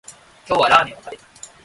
[0.47, 1.23] 今日はラーメンを食べた